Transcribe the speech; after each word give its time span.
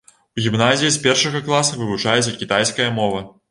У 0.37 0.45
гімназіі 0.45 0.93
з 0.95 1.01
першага 1.03 1.43
класа 1.51 1.79
вывучаецца 1.83 2.35
кітайская 2.43 2.91
мова. 3.01 3.25